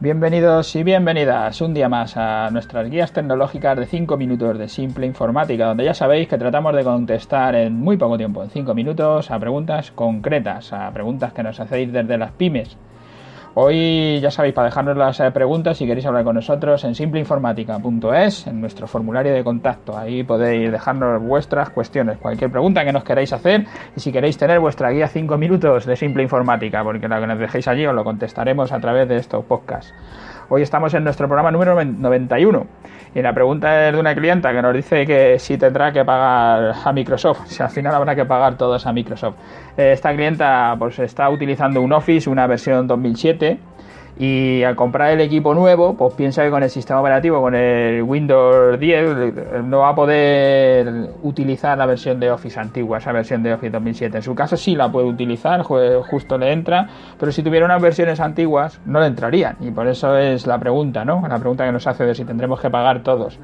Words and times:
Bienvenidos 0.00 0.76
y 0.76 0.84
bienvenidas 0.84 1.60
un 1.60 1.74
día 1.74 1.88
más 1.88 2.16
a 2.16 2.50
nuestras 2.52 2.88
guías 2.88 3.12
tecnológicas 3.12 3.76
de 3.76 3.84
5 3.84 4.16
minutos 4.16 4.56
de 4.56 4.68
simple 4.68 5.06
informática, 5.06 5.66
donde 5.66 5.86
ya 5.86 5.92
sabéis 5.92 6.28
que 6.28 6.38
tratamos 6.38 6.72
de 6.76 6.84
contestar 6.84 7.56
en 7.56 7.74
muy 7.74 7.96
poco 7.96 8.16
tiempo, 8.16 8.44
en 8.44 8.50
5 8.50 8.74
minutos, 8.74 9.32
a 9.32 9.40
preguntas 9.40 9.90
concretas, 9.90 10.72
a 10.72 10.88
preguntas 10.92 11.32
que 11.32 11.42
nos 11.42 11.58
hacéis 11.58 11.92
desde 11.92 12.16
las 12.16 12.30
pymes 12.30 12.76
Hoy 13.60 14.20
ya 14.20 14.30
sabéis, 14.30 14.54
para 14.54 14.68
dejarnos 14.68 14.96
las 14.96 15.18
eh, 15.18 15.32
preguntas, 15.32 15.76
si 15.76 15.84
queréis 15.84 16.06
hablar 16.06 16.22
con 16.22 16.36
nosotros 16.36 16.84
en 16.84 16.94
simpleinformática.es, 16.94 18.46
en 18.46 18.60
nuestro 18.60 18.86
formulario 18.86 19.34
de 19.34 19.42
contacto. 19.42 19.98
Ahí 19.98 20.22
podéis 20.22 20.70
dejarnos 20.70 21.20
vuestras 21.20 21.70
cuestiones, 21.70 22.18
cualquier 22.18 22.52
pregunta 22.52 22.84
que 22.84 22.92
nos 22.92 23.02
queráis 23.02 23.32
hacer 23.32 23.66
y 23.96 23.98
si 23.98 24.12
queréis 24.12 24.38
tener 24.38 24.60
vuestra 24.60 24.90
guía 24.90 25.08
5 25.08 25.36
minutos 25.36 25.86
de 25.86 25.96
simple 25.96 26.22
informática, 26.22 26.84
porque 26.84 27.08
la 27.08 27.18
que 27.18 27.26
nos 27.26 27.38
dejéis 27.40 27.66
allí 27.66 27.84
os 27.84 27.96
lo 27.96 28.04
contestaremos 28.04 28.70
a 28.70 28.78
través 28.78 29.08
de 29.08 29.16
estos 29.16 29.44
podcasts. 29.44 29.92
Hoy 30.50 30.62
estamos 30.62 30.94
en 30.94 31.04
nuestro 31.04 31.28
programa 31.28 31.50
número 31.50 31.74
91 31.84 32.66
y 33.14 33.20
la 33.20 33.34
pregunta 33.34 33.86
es 33.88 33.92
de 33.92 34.00
una 34.00 34.14
clienta 34.14 34.50
que 34.50 34.62
nos 34.62 34.74
dice 34.74 35.04
que 35.04 35.38
si 35.38 35.58
tendrá 35.58 35.92
que 35.92 36.06
pagar 36.06 36.74
a 36.82 36.92
Microsoft, 36.94 37.40
si 37.48 37.62
al 37.62 37.68
final 37.68 37.94
habrá 37.94 38.14
que 38.14 38.24
pagar 38.24 38.56
todos 38.56 38.86
a 38.86 38.92
Microsoft. 38.94 39.34
Esta 39.76 40.14
clienta 40.14 40.74
pues 40.78 40.98
está 41.00 41.28
utilizando 41.28 41.82
un 41.82 41.92
Office, 41.92 42.30
una 42.30 42.46
versión 42.46 42.86
2007 42.86 43.58
y 44.18 44.64
al 44.64 44.74
comprar 44.74 45.12
el 45.12 45.20
equipo 45.20 45.54
nuevo, 45.54 45.94
pues 45.94 46.14
piensa 46.14 46.42
que 46.42 46.50
con 46.50 46.62
el 46.62 46.70
sistema 46.70 47.00
operativo, 47.00 47.40
con 47.40 47.54
el 47.54 48.02
Windows 48.02 48.78
10, 48.78 49.62
no 49.64 49.78
va 49.78 49.90
a 49.90 49.94
poder 49.94 51.10
utilizar 51.22 51.78
la 51.78 51.86
versión 51.86 52.18
de 52.18 52.28
Office 52.28 52.58
antigua, 52.58 52.98
esa 52.98 53.12
versión 53.12 53.44
de 53.44 53.54
Office 53.54 53.70
2007. 53.70 54.16
En 54.16 54.22
su 54.24 54.34
caso 54.34 54.56
sí 54.56 54.74
la 54.74 54.90
puede 54.90 55.06
utilizar, 55.06 55.62
justo 55.62 56.36
le 56.36 56.52
entra, 56.52 56.88
pero 57.18 57.30
si 57.30 57.44
tuviera 57.44 57.64
unas 57.64 57.80
versiones 57.80 58.18
antiguas 58.18 58.80
no 58.86 58.98
le 58.98 59.06
entrarían. 59.06 59.56
Y 59.60 59.70
por 59.70 59.86
eso 59.86 60.16
es 60.16 60.48
la 60.48 60.58
pregunta, 60.58 61.04
¿no? 61.04 61.22
La 61.28 61.38
pregunta 61.38 61.64
que 61.64 61.70
nos 61.70 61.86
hace 61.86 62.04
de 62.04 62.16
si 62.16 62.24
tendremos 62.24 62.60
que 62.60 62.70
pagar 62.70 63.04
todos. 63.04 63.38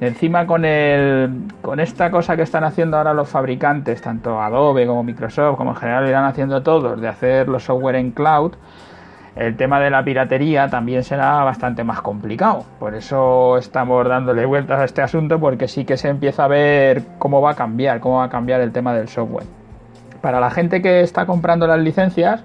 Encima 0.00 0.46
con, 0.46 0.64
el, 0.64 1.44
con 1.60 1.80
esta 1.80 2.10
cosa 2.10 2.36
que 2.36 2.42
están 2.42 2.64
haciendo 2.64 2.96
ahora 2.96 3.14
los 3.14 3.28
fabricantes, 3.28 4.00
tanto 4.00 4.40
Adobe 4.40 4.86
como 4.86 5.02
Microsoft, 5.02 5.56
como 5.56 5.70
en 5.70 5.76
general 5.76 6.08
irán 6.08 6.24
haciendo 6.24 6.62
todos, 6.62 7.00
de 7.00 7.08
hacer 7.08 7.48
los 7.48 7.64
software 7.64 7.96
en 7.96 8.10
cloud, 8.10 8.52
el 9.36 9.54
tema 9.56 9.78
de 9.80 9.90
la 9.90 10.02
piratería 10.02 10.68
también 10.68 11.04
será 11.04 11.44
bastante 11.44 11.84
más 11.84 12.00
complicado. 12.00 12.64
Por 12.80 12.94
eso 12.94 13.58
estamos 13.58 14.08
dándole 14.08 14.46
vueltas 14.46 14.80
a 14.80 14.84
este 14.84 15.02
asunto 15.02 15.38
porque 15.38 15.68
sí 15.68 15.84
que 15.84 15.98
se 15.98 16.08
empieza 16.08 16.44
a 16.44 16.48
ver 16.48 17.02
cómo 17.18 17.42
va 17.42 17.50
a 17.50 17.54
cambiar, 17.54 18.00
cómo 18.00 18.16
va 18.16 18.24
a 18.24 18.30
cambiar 18.30 18.62
el 18.62 18.72
tema 18.72 18.94
del 18.94 19.08
software. 19.08 19.46
Para 20.22 20.40
la 20.40 20.50
gente 20.50 20.80
que 20.80 21.02
está 21.02 21.26
comprando 21.26 21.66
las 21.66 21.78
licencias, 21.78 22.42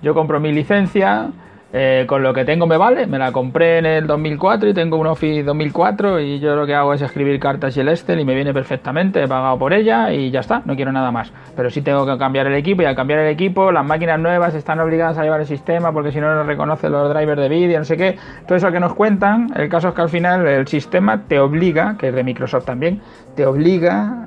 yo 0.00 0.14
compro 0.14 0.38
mi 0.38 0.52
licencia, 0.52 1.30
eh, 1.70 2.04
con 2.06 2.22
lo 2.22 2.32
que 2.32 2.46
tengo 2.46 2.66
me 2.66 2.78
vale, 2.78 3.06
me 3.06 3.18
la 3.18 3.30
compré 3.30 3.78
en 3.78 3.84
el 3.84 4.06
2004 4.06 4.70
y 4.70 4.74
tengo 4.74 4.96
un 4.96 5.06
Office 5.06 5.42
2004 5.42 6.18
y 6.20 6.40
yo 6.40 6.56
lo 6.56 6.66
que 6.66 6.74
hago 6.74 6.94
es 6.94 7.02
escribir 7.02 7.38
cartas 7.38 7.76
y 7.76 7.80
el 7.80 7.88
Excel 7.88 8.18
y 8.20 8.24
me 8.24 8.34
viene 8.34 8.54
perfectamente, 8.54 9.22
he 9.22 9.28
pagado 9.28 9.58
por 9.58 9.74
ella 9.74 10.10
y 10.10 10.30
ya 10.30 10.40
está, 10.40 10.62
no 10.64 10.76
quiero 10.76 10.92
nada 10.92 11.10
más. 11.10 11.30
Pero 11.54 11.68
sí 11.68 11.82
tengo 11.82 12.06
que 12.06 12.16
cambiar 12.16 12.46
el 12.46 12.54
equipo 12.54 12.80
y 12.80 12.86
al 12.86 12.96
cambiar 12.96 13.20
el 13.20 13.28
equipo 13.28 13.70
las 13.70 13.84
máquinas 13.84 14.18
nuevas 14.18 14.54
están 14.54 14.80
obligadas 14.80 15.18
a 15.18 15.24
llevar 15.24 15.40
el 15.40 15.46
sistema 15.46 15.92
porque 15.92 16.10
si 16.10 16.20
no 16.20 16.34
no 16.34 16.42
reconoce 16.44 16.88
los 16.88 17.12
drivers 17.12 17.42
de 17.42 17.48
vídeo, 17.50 17.78
no 17.78 17.84
sé 17.84 17.98
qué. 17.98 18.16
Todo 18.46 18.56
eso 18.56 18.72
que 18.72 18.80
nos 18.80 18.94
cuentan, 18.94 19.48
el 19.54 19.68
caso 19.68 19.88
es 19.88 19.94
que 19.94 20.00
al 20.00 20.08
final 20.08 20.46
el 20.46 20.66
sistema 20.66 21.24
te 21.28 21.38
obliga, 21.38 21.96
que 21.98 22.08
es 22.08 22.14
de 22.14 22.24
Microsoft 22.24 22.64
también, 22.64 23.02
te 23.36 23.44
obliga 23.44 24.24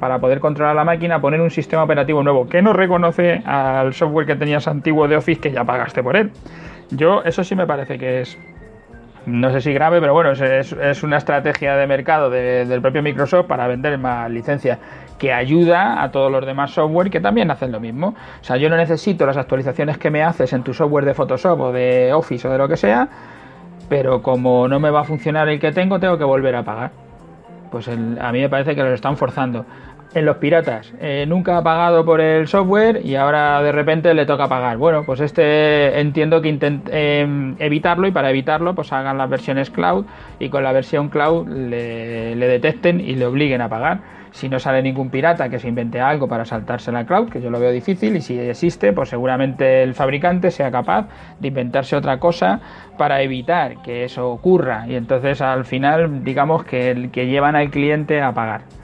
para 0.00 0.18
poder 0.20 0.38
controlar 0.38 0.76
la 0.76 0.84
máquina 0.84 1.16
a 1.16 1.20
poner 1.20 1.40
un 1.40 1.50
sistema 1.50 1.82
operativo 1.82 2.22
nuevo 2.22 2.48
que 2.48 2.62
no 2.62 2.72
reconoce 2.72 3.42
al 3.44 3.92
software 3.92 4.26
que 4.26 4.36
tenías 4.36 4.68
antiguo 4.68 5.08
de 5.08 5.16
Office 5.16 5.40
que 5.40 5.50
ya 5.50 5.64
pagaste 5.64 6.02
por 6.02 6.16
él. 6.16 6.30
Yo, 6.90 7.22
eso 7.22 7.44
sí 7.44 7.54
me 7.54 7.66
parece 7.66 7.98
que 7.98 8.22
es, 8.22 8.38
no 9.26 9.50
sé 9.52 9.60
si 9.60 9.72
grave, 9.72 10.00
pero 10.00 10.12
bueno, 10.12 10.32
es, 10.32 11.02
una 11.02 11.18
estrategia 11.18 11.76
de 11.76 11.86
mercado 11.86 12.30
del 12.30 12.80
propio 12.80 13.02
Microsoft 13.02 13.46
para 13.46 13.66
vender 13.68 13.96
más 13.98 14.30
licencias 14.30 14.78
que 15.18 15.32
ayuda 15.32 16.02
a 16.02 16.10
todos 16.10 16.32
los 16.32 16.44
demás 16.46 16.72
software 16.72 17.10
que 17.10 17.20
también 17.20 17.50
hacen 17.50 17.70
lo 17.70 17.78
mismo. 17.78 18.14
O 18.40 18.44
sea, 18.44 18.56
yo 18.56 18.68
no 18.70 18.76
necesito 18.76 19.26
las 19.26 19.36
actualizaciones 19.36 19.98
que 19.98 20.10
me 20.10 20.22
haces 20.22 20.52
en 20.52 20.62
tu 20.62 20.72
software 20.72 21.04
de 21.04 21.14
Photoshop 21.14 21.60
o 21.60 21.72
de 21.72 22.12
Office 22.12 22.48
o 22.48 22.50
de 22.50 22.58
lo 22.58 22.66
que 22.66 22.76
sea, 22.76 23.08
pero 23.88 24.22
como 24.22 24.66
no 24.66 24.80
me 24.80 24.90
va 24.90 25.00
a 25.00 25.04
funcionar 25.04 25.48
el 25.48 25.60
que 25.60 25.72
tengo, 25.72 26.00
tengo 26.00 26.16
que 26.16 26.24
volver 26.24 26.56
a 26.56 26.64
pagar. 26.64 26.90
Pues 27.70 27.86
a 27.88 27.92
mí 28.32 28.40
me 28.40 28.48
parece 28.48 28.74
que 28.74 28.82
lo 28.82 28.92
están 28.92 29.16
forzando 29.16 29.64
en 30.14 30.24
los 30.24 30.36
piratas. 30.38 30.92
Eh, 31.00 31.24
nunca 31.28 31.56
ha 31.56 31.62
pagado 31.62 32.04
por 32.04 32.20
el 32.20 32.48
software 32.48 33.00
y 33.04 33.14
ahora 33.14 33.62
de 33.62 33.72
repente 33.72 34.12
le 34.14 34.26
toca 34.26 34.48
pagar. 34.48 34.76
Bueno, 34.76 35.04
pues 35.04 35.20
este 35.20 36.00
entiendo 36.00 36.42
que 36.42 36.48
intenten 36.48 36.92
em, 36.94 37.56
evitarlo 37.58 38.06
y 38.08 38.10
para 38.10 38.30
evitarlo 38.30 38.74
pues 38.74 38.92
hagan 38.92 39.18
las 39.18 39.30
versiones 39.30 39.70
cloud 39.70 40.06
y 40.38 40.48
con 40.48 40.64
la 40.64 40.72
versión 40.72 41.08
cloud 41.08 41.48
le, 41.48 42.34
le, 42.34 42.48
detecten 42.48 43.00
y 43.00 43.14
le 43.14 43.26
obliguen 43.26 43.60
a 43.60 43.68
pagar. 43.68 44.20
Si 44.32 44.48
no 44.48 44.60
sale 44.60 44.80
ningún 44.80 45.10
pirata 45.10 45.48
que 45.48 45.58
se 45.58 45.68
invente 45.68 46.00
algo 46.00 46.28
para 46.28 46.44
saltarse 46.44 46.92
la 46.92 47.04
cloud, 47.04 47.30
que 47.30 47.40
yo 47.40 47.50
lo 47.50 47.58
veo 47.58 47.72
difícil, 47.72 48.16
y 48.16 48.20
si 48.20 48.38
existe, 48.38 48.92
pues 48.92 49.08
seguramente 49.08 49.82
el 49.82 49.92
fabricante 49.92 50.52
sea 50.52 50.70
capaz 50.70 51.08
de 51.40 51.48
inventarse 51.48 51.96
otra 51.96 52.18
cosa 52.20 52.60
para 52.96 53.22
evitar 53.22 53.82
que 53.82 54.04
eso 54.04 54.30
ocurra. 54.30 54.86
Y 54.86 54.94
entonces 54.94 55.40
al 55.40 55.64
final 55.64 56.22
digamos 56.22 56.64
que, 56.64 57.10
que 57.12 57.26
llevan 57.26 57.56
al 57.56 57.70
cliente 57.70 58.20
a 58.22 58.32
pagar. 58.32 58.79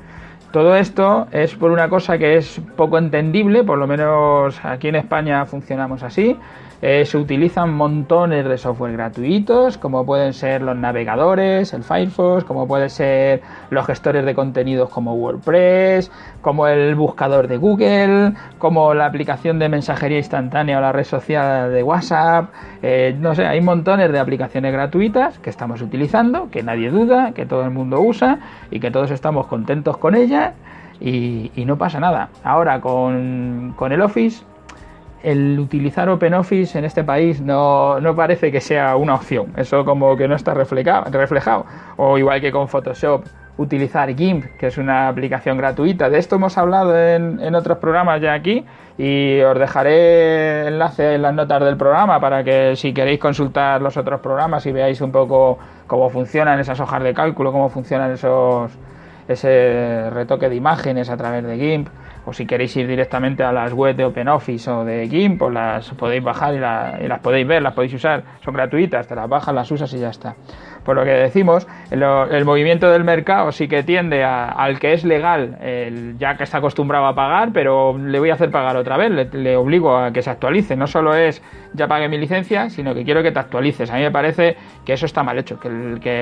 Todo 0.53 0.77
esto 0.77 1.27
es 1.33 1.55
por 1.55 1.71
una 1.71 1.89
cosa 1.89 2.19
que 2.19 2.37
es 2.37 2.61
poco 2.77 2.99
entendible, 2.99 3.65
por 3.65 3.79
lo 3.79 3.87
menos 3.87 4.59
aquí 4.65 4.89
en 4.89 4.97
España 4.97 5.45
funcionamos 5.45 6.03
así, 6.03 6.37
eh, 6.83 7.05
se 7.07 7.17
utilizan 7.17 7.73
montones 7.73 8.45
de 8.45 8.59
software 8.59 8.93
gratuitos, 8.93 9.79
como 9.79 10.05
pueden 10.05 10.35
ser 10.35 10.61
los 10.61 10.77
navegadores, 10.77 11.73
el 11.73 11.83
Firefox, 11.83 12.45
como 12.45 12.69
pueden 12.69 12.91
ser 12.91 13.41
los 13.71 13.87
gestores 13.87 14.25
de 14.27 14.35
contenidos 14.35 14.91
como 14.91 15.15
WordPress, 15.15 16.11
como 16.43 16.67
el 16.67 16.95
buscador 16.95 17.49
de 17.49 17.57
Google, 17.57 18.35
como 18.59 18.93
la 18.93 19.07
aplicación 19.07 19.59
de 19.59 19.71
mensajería 19.71 20.19
instantánea 20.19 20.79
o 20.79 20.81
la 20.83 20.93
red 20.93 21.05
social 21.05 21.73
de 21.73 21.83
WhatsApp. 21.83 22.51
Eh, 22.83 23.17
no 23.19 23.35
sé, 23.35 23.47
hay 23.47 23.61
montones 23.63 24.13
de 24.13 24.19
aplicaciones 24.19 24.73
gratuitas 24.73 25.39
que 25.39 25.51
estamos 25.51 25.81
utilizando, 25.81 26.51
que 26.51 26.63
nadie 26.63 26.91
duda, 26.91 27.33
que 27.33 27.47
todo 27.47 27.65
el 27.65 27.71
mundo 27.71 28.01
usa 28.01 28.39
y 28.71 28.81
que 28.81 28.91
todos 28.91 29.11
estamos 29.11 29.47
contentos 29.47 29.97
con 29.97 30.15
ellas. 30.15 30.53
Y, 30.99 31.51
no 31.67 31.77
pasa 31.77 32.01
nada. 32.01 32.31
Ahora 32.43 32.81
con, 32.81 33.75
con 33.77 33.93
el 33.93 34.01
Office 34.01 34.45
el 35.27 35.59
utilizar 35.59 36.09
OpenOffice 36.09 36.79
en 36.79 36.85
este 36.85 37.03
país 37.03 37.41
no, 37.41 37.99
parece 38.15 38.53
que 38.53 38.61
sea 38.61 38.95
una 38.95 39.17
opción. 39.17 39.53
Eso 39.57 39.85
como 39.85 40.17
que 40.17 40.29
no 40.29 40.37
está 40.37 40.55
reflejado, 40.55 41.11
reflejado. 41.11 41.67
O 41.97 42.17
igual 42.17 42.41
que 42.41 42.53
con 42.53 42.69
Photoshop, 42.69 43.25
utilizar 43.57 44.15
GIMP, 44.15 44.45
que 44.57 44.69
es 44.69 44.79
una 44.79 45.09
aplicación 45.09 45.59
gratuita. 45.59 46.09
De 46.11 46.19
esto 46.19 46.37
hemos 46.37 46.57
hablado 46.57 46.97
en, 46.97 47.41
en 47.41 47.57
otros 47.57 47.79
programas 47.79 48.21
ya 48.21 48.35
aquí 48.35 48.65
y 48.99 49.41
os 49.41 49.59
dejaré 49.59 50.69
enlace 50.69 51.15
en 51.15 51.23
las 51.23 51.35
notas 51.35 51.61
del 51.65 51.77
programa 51.77 52.21
para 52.21 52.45
que 52.45 52.77
si 52.77 52.95
queréis 52.95 53.19
consultar 53.19 53.83
los 53.83 53.97
otros 53.97 54.21
programas 54.21 54.65
y 54.67 54.71
veáis 54.71 55.01
un 55.01 55.11
poco 55.11 55.59
cómo 55.89 56.09
funcionan 56.09 56.61
esas 56.61 56.79
hojas 56.79 57.03
de 57.03 57.13
cálculo, 57.13 57.51
cómo 57.51 57.69
funcionan 57.69 58.13
esos 58.13 58.71
ese 59.27 60.09
retoque 60.11 60.49
de 60.49 60.55
imágenes 60.55 61.11
a 61.11 61.17
través 61.17 61.43
de 61.43 61.57
GIMP 61.57 61.89
o 62.27 62.33
si 62.33 62.45
queréis 62.45 62.77
ir 62.77 62.87
directamente 62.87 63.43
a 63.43 63.53
las 63.53 63.73
webs 63.73 63.97
de 63.97 64.05
OpenOffice 64.05 64.71
o 64.71 64.85
de 64.85 65.09
GIMP, 65.09 65.39
pues 65.39 65.55
las 65.55 65.89
podéis 65.93 66.23
bajar 66.23 66.55
y, 66.55 66.59
las 67.09 67.21
podéis 67.21 67.47
ver, 67.47 67.63
las 67.63 67.73
podéis 67.73 67.95
usar, 67.95 68.23
son 68.45 68.53
gratuitas, 68.53 69.07
te 69.07 69.15
las 69.15 69.29
bajas, 69.29 69.55
las 69.55 69.71
usas 69.71 69.93
y 69.95 70.01
ya 70.01 70.11
está 70.11 70.35
por 70.87 70.95
lo 70.95 71.05
que 71.05 71.11
decimos, 71.11 71.67
el, 71.91 72.45
movimiento 72.45 72.89
del 72.89 73.03
mercado 73.03 73.51
sí 73.51 73.67
que 73.67 73.83
tiende 73.83 74.23
al 74.23 74.79
que 74.79 74.93
es 74.93 75.05
legal, 75.05 75.59
ya 76.17 76.37
que 76.37 76.45
está 76.45 76.59
acostumbrado 76.59 77.07
a 77.07 77.15
pagar, 77.15 77.51
pero 77.53 77.99
le 77.99 78.21
voy 78.21 78.31
a 78.31 78.35
hacer 78.35 78.53
pagar 78.53 78.77
otra 78.77 78.97
vez, 78.97 79.35
le, 79.35 79.57
obligo 79.57 79.99
a 79.99 80.13
que 80.13 80.23
se 80.23 80.31
actualice. 80.31 80.77
No 80.77 80.87
solo 80.87 81.17
es 81.17 81.43
ya 81.75 81.89
pague 81.89 82.09
mi 82.09 82.19
licencia, 82.19 82.71
sino 82.71 82.95
que 82.95 83.05
quiero 83.05 83.25
que 83.25 83.33
te 83.33 83.39
actualices. 83.41 83.91
A 83.91 83.97
mí 83.97 84.03
me 84.03 84.13
parece 84.13 84.57
que 84.85 84.93
eso 84.93 85.07
está 85.07 85.25
mal 85.25 85.37
hecho, 85.39 85.59
que, 85.59 85.69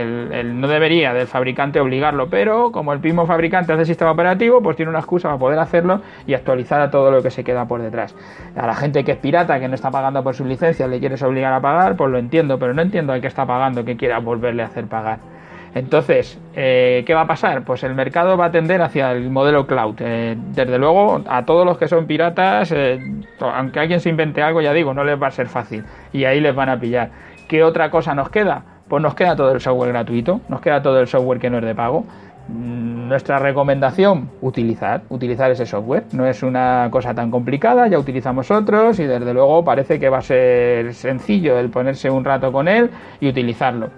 el, 0.01 0.59
no 0.59 0.67
debería 0.67 1.13
del 1.13 1.27
fabricante 1.27 1.79
obligarlo, 1.79 2.31
pero 2.31 2.73
como 2.73 2.95
el 2.95 3.01
mismo 3.01 3.27
fabricante 3.27 3.75
hace 3.75 3.83
el 3.83 3.87
sistema 3.87 4.13
operativo, 4.13 4.63
pues 4.63 4.77
tiene 4.77 4.89
una 4.89 5.01
excusa 5.01 5.29
para 5.29 5.39
poder 5.39 5.59
hacerlo 5.59 5.94
y 6.27 6.35
actualizar 6.35 6.81
a 6.81 6.91
todo 6.91 7.11
lo 7.11 7.23
que 7.23 7.31
se 7.31 7.45
queda 7.45 7.67
por 7.67 7.83
detrás. 7.83 8.15
A 8.57 8.67
la 8.67 8.75
gente 8.75 9.05
que 9.05 9.13
es 9.13 9.19
pirata, 9.19 9.61
que 9.61 9.69
no 9.69 9.75
está 9.75 9.91
pagando 9.91 10.23
por 10.25 10.35
su 10.35 10.45
licencia, 10.45 10.89
le 10.89 11.01
quieres 11.01 11.23
obligar 11.23 11.53
a 11.53 11.61
pagar, 11.61 11.97
pues 11.97 12.11
lo 12.11 12.19
entiendo, 12.19 12.59
pero 12.59 12.75
no 12.75 12.83
entiendo 12.83 13.13
al 13.13 13.21
que 13.21 13.27
está 13.27 13.47
pagando 13.47 13.85
que 13.85 13.97
quiera 13.97 14.19
volver 14.19 14.55
hacer 14.65 14.87
pagar. 14.87 15.19
Entonces, 15.75 16.39
eh, 16.55 17.03
¿qué 17.05 17.15
va 17.15 17.23
a 17.23 17.27
pasar? 17.27 17.65
Pues 17.65 17.83
el 17.83 17.95
mercado 17.95 18.37
va 18.37 18.47
a 18.47 18.51
tender 18.53 18.81
hacia 18.81 19.11
el 19.11 19.29
modelo 19.31 19.67
cloud. 19.67 19.97
Eh, 19.99 20.37
desde 20.39 20.79
luego, 20.79 21.23
a 21.27 21.45
todos 21.45 21.67
los 21.67 21.79
que 21.79 21.89
son 21.89 22.07
piratas, 22.07 22.71
eh, 22.71 23.01
aunque 23.41 23.81
alguien 23.81 23.99
se 23.99 24.09
invente 24.09 24.41
algo, 24.41 24.61
ya 24.61 24.73
digo, 24.73 24.95
no 24.95 25.03
les 25.03 25.21
va 25.21 25.29
a 25.29 25.33
ser 25.33 25.49
fácil. 25.49 25.85
Y 26.13 26.27
ahí 26.27 26.41
les 26.41 26.55
van 26.55 26.69
a 26.69 26.79
pillar. 26.79 27.11
¿Qué 27.49 27.65
otra 27.65 27.91
cosa 27.91 28.15
nos 28.15 28.31
queda? 28.31 28.63
Pues 28.89 29.03
nos 29.03 29.15
queda 29.17 29.35
todo 29.35 29.51
el 29.51 29.61
software 29.61 29.91
gratuito, 29.91 30.41
nos 30.49 30.61
queda 30.61 30.81
todo 30.81 31.01
el 31.01 31.09
software 31.09 31.41
que 31.41 31.51
no 31.51 31.59
es 31.59 31.65
de 31.65 31.75
pago. 31.75 32.05
Mm, 32.49 33.09
nuestra 33.09 33.39
recomendación, 33.39 34.29
utilizar, 34.43 35.03
utilizar 35.09 35.51
ese 35.51 35.65
software. 35.65 36.05
No 36.13 36.27
es 36.27 36.43
una 36.43 36.89
cosa 36.91 37.15
tan 37.15 37.31
complicada, 37.31 37.89
ya 37.89 37.99
utilizamos 37.99 38.51
otros 38.51 38.99
y 38.99 39.05
desde 39.05 39.33
luego 39.33 39.65
parece 39.65 39.99
que 39.99 40.11
va 40.11 40.19
a 40.19 40.23
ser 40.23 40.93
sencillo 40.95 41.59
el 41.59 41.71
ponerse 41.71 42.11
un 42.11 42.25
rato 42.25 42.53
con 42.53 42.69
él 42.69 42.91
y 43.21 43.29
utilizarlo. 43.29 43.89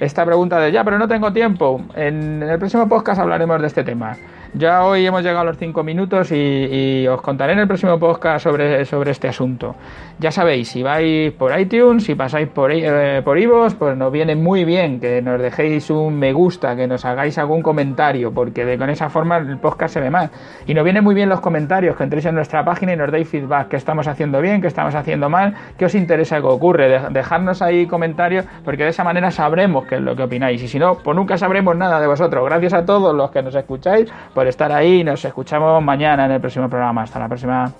Esta 0.00 0.24
pregunta 0.24 0.58
de 0.58 0.72
ya, 0.72 0.82
pero 0.82 0.98
no 0.98 1.06
tengo 1.06 1.32
tiempo. 1.32 1.80
En 1.94 2.42
el 2.42 2.58
próximo 2.58 2.88
podcast 2.88 3.20
hablaremos 3.20 3.60
de 3.60 3.68
este 3.68 3.84
tema. 3.84 4.16
Ya 4.56 4.84
hoy 4.84 5.04
hemos 5.04 5.22
llegado 5.22 5.40
a 5.40 5.44
los 5.44 5.58
5 5.58 5.82
minutos 5.82 6.30
y, 6.30 7.08
os 7.08 7.20
contaré 7.22 7.54
en 7.54 7.58
el 7.58 7.66
próximo 7.66 7.98
podcast 7.98 8.44
sobre, 8.44 8.84
sobre 8.84 9.10
este 9.10 9.26
asunto. 9.26 9.74
Ya 10.20 10.30
sabéis, 10.30 10.68
si 10.68 10.80
vais 10.80 11.32
por 11.32 11.58
iTunes, 11.58 12.04
si 12.04 12.14
pasáis 12.14 12.46
por, 12.46 12.70
eh, 12.70 13.20
por 13.24 13.36
iVoox, 13.36 13.74
pues 13.74 13.96
nos 13.96 14.12
viene 14.12 14.36
muy 14.36 14.64
bien 14.64 15.00
que 15.00 15.20
nos 15.22 15.42
dejéis 15.42 15.90
un 15.90 16.16
me 16.16 16.32
gusta, 16.32 16.76
que 16.76 16.86
nos 16.86 17.04
hagáis 17.04 17.36
algún 17.36 17.62
comentario, 17.62 18.32
porque 18.32 18.64
de, 18.64 18.78
con 18.78 18.90
esa 18.90 19.10
forma 19.10 19.38
el 19.38 19.58
podcast 19.58 19.94
se 19.94 20.00
ve 20.00 20.08
más. 20.08 20.30
Y 20.68 20.74
nos 20.74 20.84
viene 20.84 21.00
muy 21.00 21.16
bien 21.16 21.28
los 21.28 21.40
comentarios, 21.40 21.96
que 21.96 22.04
entréis 22.04 22.26
en 22.26 22.36
nuestra 22.36 22.64
página 22.64 22.92
y 22.92 22.96
nos 22.96 23.10
deis 23.10 23.28
feedback, 23.28 23.66
que 23.66 23.76
estamos 23.76 24.06
haciendo 24.06 24.40
bien, 24.40 24.60
que 24.60 24.68
estamos 24.68 24.94
haciendo 24.94 25.28
mal, 25.28 25.54
qué 25.76 25.86
os 25.86 25.96
interesa 25.96 26.40
que 26.40 26.46
ocurre. 26.46 27.00
dejarnos 27.10 27.60
ahí 27.60 27.88
comentarios, 27.88 28.44
porque 28.64 28.84
de 28.84 28.90
esa 28.90 29.02
manera 29.02 29.32
sabremos 29.32 29.84
qué 29.86 29.96
es 29.96 30.00
lo 30.00 30.14
que 30.14 30.22
opináis. 30.22 30.62
Y 30.62 30.68
si 30.68 30.78
no, 30.78 30.94
pues 30.94 31.16
nunca 31.16 31.36
sabremos 31.36 31.76
nada 31.76 32.00
de 32.00 32.06
vosotros. 32.06 32.44
Gracias 32.44 32.72
a 32.72 32.84
todos 32.84 33.12
los 33.16 33.32
que 33.32 33.42
nos 33.42 33.56
escucháis 33.56 34.12
estar 34.48 34.70
ahí. 34.72 35.04
Nos 35.04 35.24
escuchamos 35.24 35.82
mañana 35.82 36.26
en 36.26 36.32
el 36.32 36.40
próximo 36.40 36.68
programa. 36.68 37.02
Hasta 37.02 37.18
la 37.18 37.28
próxima. 37.28 37.72